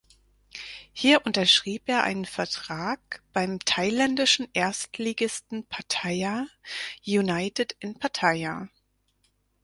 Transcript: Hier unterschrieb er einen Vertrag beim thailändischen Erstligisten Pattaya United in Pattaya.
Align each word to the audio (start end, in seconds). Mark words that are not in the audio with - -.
Hier 0.93 1.27
unterschrieb 1.27 1.83
er 1.85 2.01
einen 2.01 2.25
Vertrag 2.25 3.21
beim 3.33 3.59
thailändischen 3.59 4.47
Erstligisten 4.51 5.63
Pattaya 5.67 6.47
United 7.05 7.75
in 7.79 7.99
Pattaya. 7.99 8.67